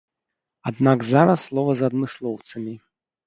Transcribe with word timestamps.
Аднак 0.69 1.03
зараз 1.09 1.43
слова 1.49 1.71
за 1.81 1.85
адмыслоўцамі. 1.93 2.73